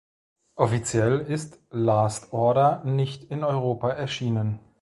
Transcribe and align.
Offiziell 0.55 1.19
ist 1.19 1.59
"Last 1.69 2.33
Order" 2.33 2.83
nicht 2.85 3.25
in 3.29 3.43
Europa 3.43 3.91
erschienen. 3.91 4.59